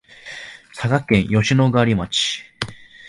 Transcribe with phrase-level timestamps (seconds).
[0.73, 2.41] 佐賀県吉野ヶ里町